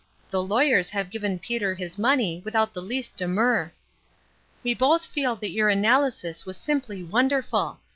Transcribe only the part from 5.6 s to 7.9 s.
analysis was simply wonderful.